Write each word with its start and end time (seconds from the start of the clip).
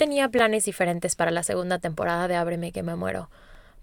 tenía 0.00 0.30
planes 0.30 0.64
diferentes 0.64 1.14
para 1.14 1.30
la 1.30 1.42
segunda 1.42 1.78
temporada 1.78 2.26
de 2.26 2.34
Ábreme 2.34 2.72
que 2.72 2.82
me 2.82 2.96
muero, 2.96 3.28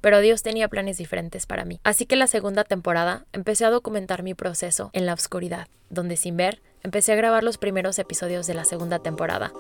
pero 0.02 0.20
Dios 0.20 0.42
tenía 0.42 0.68
planes 0.68 0.98
diferentes 0.98 1.46
para 1.46 1.64
mí. 1.64 1.80
Así 1.84 2.08
que 2.08 2.16
la 2.16 2.26
segunda 2.26 2.64
temporada 2.64 3.28
empecé 3.34 3.66
a 3.66 3.70
documentar 3.70 4.24
mi 4.24 4.34
proceso 4.34 4.90
en 4.94 5.06
la 5.06 5.14
oscuridad, 5.14 5.68
donde 5.92 6.18
sin 6.18 6.36
ver 6.36 6.60
empecé 6.82 7.14
a 7.14 7.18
grabar 7.18 7.44
los 7.44 7.60
primeros 7.60 8.00
episodios 8.00 8.48
de 8.48 8.56
la 8.56 8.66
segunda 8.66 8.98
temporada. 8.98 9.54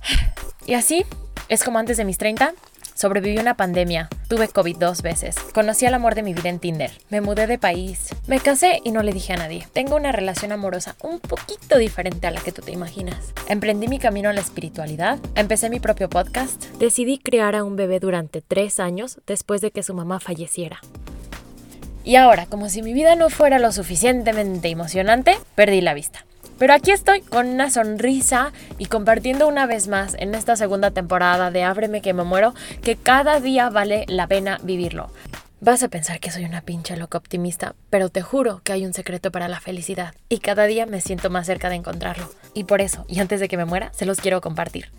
Y 0.66 0.72
así 0.72 1.04
es 1.50 1.62
como 1.62 1.78
antes 1.78 1.98
de 1.98 2.06
mis 2.06 2.16
30 2.16 2.54
Sobreviví 2.94 3.36
una 3.36 3.58
pandemia, 3.58 4.08
tuve 4.28 4.48
COVID 4.48 4.76
dos 4.76 5.02
veces, 5.02 5.36
conocí 5.52 5.86
al 5.86 5.94
amor 5.94 6.14
de 6.14 6.22
mi 6.22 6.34
vida 6.34 6.48
en 6.48 6.58
Tinder, 6.58 6.90
me 7.10 7.20
mudé 7.20 7.46
de 7.46 7.58
país, 7.58 8.14
me 8.26 8.40
casé 8.40 8.80
y 8.84 8.90
no 8.90 9.02
le 9.02 9.12
dije 9.12 9.32
a 9.32 9.36
nadie. 9.36 9.66
Tengo 9.72 9.96
una 9.96 10.12
relación 10.12 10.52
amorosa 10.52 10.96
un 11.02 11.20
poquito 11.20 11.78
diferente 11.78 12.26
a 12.26 12.30
la 12.30 12.40
que 12.40 12.52
tú 12.52 12.62
te 12.62 12.72
imaginas. 12.72 13.32
Emprendí 13.48 13.88
mi 13.88 13.98
camino 13.98 14.28
a 14.28 14.32
la 14.32 14.40
espiritualidad, 14.40 15.18
empecé 15.34 15.70
mi 15.70 15.80
propio 15.80 16.08
podcast, 16.08 16.64
decidí 16.78 17.18
crear 17.18 17.54
a 17.54 17.64
un 17.64 17.76
bebé 17.76 18.00
durante 18.00 18.40
tres 18.40 18.80
años 18.80 19.18
después 19.26 19.60
de 19.60 19.70
que 19.70 19.82
su 19.82 19.94
mamá 19.94 20.20
falleciera. 20.20 20.80
Y 22.04 22.16
ahora, 22.16 22.46
como 22.46 22.68
si 22.68 22.82
mi 22.82 22.92
vida 22.92 23.16
no 23.16 23.30
fuera 23.30 23.58
lo 23.58 23.72
suficientemente 23.72 24.68
emocionante, 24.68 25.38
perdí 25.54 25.80
la 25.80 25.94
vista. 25.94 26.26
Pero 26.58 26.72
aquí 26.72 26.92
estoy 26.92 27.20
con 27.20 27.48
una 27.48 27.70
sonrisa 27.70 28.52
y 28.78 28.86
compartiendo 28.86 29.48
una 29.48 29.66
vez 29.66 29.88
más 29.88 30.14
en 30.18 30.34
esta 30.34 30.56
segunda 30.56 30.90
temporada 30.90 31.50
de 31.50 31.64
Ábreme 31.64 32.00
que 32.00 32.14
me 32.14 32.24
muero 32.24 32.54
que 32.82 32.96
cada 32.96 33.40
día 33.40 33.70
vale 33.70 34.04
la 34.08 34.26
pena 34.26 34.58
vivirlo. 34.62 35.10
Vas 35.60 35.82
a 35.82 35.88
pensar 35.88 36.20
que 36.20 36.30
soy 36.30 36.44
una 36.44 36.60
pinche 36.60 36.96
loca 36.96 37.16
optimista, 37.16 37.74
pero 37.88 38.10
te 38.10 38.20
juro 38.20 38.60
que 38.64 38.72
hay 38.72 38.84
un 38.84 38.92
secreto 38.92 39.32
para 39.32 39.48
la 39.48 39.60
felicidad 39.60 40.14
y 40.28 40.38
cada 40.38 40.66
día 40.66 40.84
me 40.84 41.00
siento 41.00 41.30
más 41.30 41.46
cerca 41.46 41.70
de 41.70 41.76
encontrarlo. 41.76 42.30
Y 42.52 42.64
por 42.64 42.82
eso, 42.82 43.04
y 43.08 43.20
antes 43.20 43.40
de 43.40 43.48
que 43.48 43.56
me 43.56 43.64
muera, 43.64 43.90
se 43.94 44.04
los 44.04 44.20
quiero 44.20 44.40
compartir. 44.40 44.90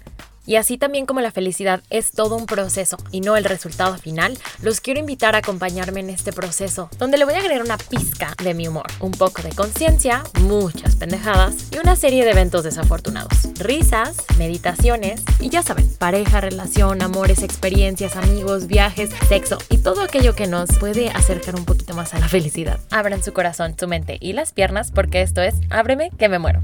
Y 0.45 0.57
así 0.57 0.77
también 0.77 1.05
como 1.05 1.21
la 1.21 1.31
felicidad 1.31 1.81
es 1.89 2.11
todo 2.11 2.35
un 2.35 2.45
proceso 2.45 2.97
y 3.11 3.21
no 3.21 3.35
el 3.35 3.45
resultado 3.45 3.97
final, 3.97 4.37
los 4.61 4.79
quiero 4.79 4.99
invitar 4.99 5.35
a 5.35 5.39
acompañarme 5.39 5.99
en 6.01 6.09
este 6.09 6.31
proceso, 6.31 6.89
donde 6.97 7.17
le 7.17 7.25
voy 7.25 7.33
a 7.33 7.39
agregar 7.39 7.63
una 7.63 7.77
pizca 7.77 8.33
de 8.43 8.53
mi 8.53 8.67
humor, 8.67 8.85
un 8.99 9.11
poco 9.11 9.41
de 9.41 9.49
conciencia, 9.49 10.23
muchas 10.41 10.95
pendejadas 10.95 11.55
y 11.71 11.77
una 11.79 11.95
serie 11.95 12.23
de 12.23 12.31
eventos 12.31 12.63
desafortunados. 12.63 13.33
Risas, 13.59 14.17
meditaciones 14.37 15.23
y 15.39 15.49
ya 15.49 15.63
saben, 15.63 15.89
pareja, 15.97 16.41
relación, 16.41 17.01
amores, 17.01 17.41
experiencias, 17.41 18.15
amigos, 18.15 18.67
viajes, 18.67 19.09
sexo 19.27 19.57
y 19.69 19.79
todo 19.79 20.01
aquello 20.01 20.35
que 20.35 20.47
nos 20.47 20.69
puede 20.77 21.09
acercar 21.09 21.55
un 21.55 21.65
poquito 21.65 21.93
más 21.95 22.13
a 22.13 22.19
la 22.19 22.29
felicidad. 22.29 22.79
Abran 22.91 23.23
su 23.23 23.33
corazón, 23.33 23.75
su 23.79 23.87
mente 23.87 24.17
y 24.19 24.33
las 24.33 24.53
piernas 24.53 24.91
porque 24.91 25.21
esto 25.21 25.41
es 25.41 25.55
Ábreme 25.69 26.11
que 26.17 26.29
me 26.29 26.39
muero. 26.39 26.61